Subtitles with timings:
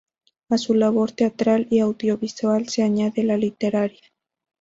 [0.49, 4.01] A su labor teatral y audiovisual se añade la literaria.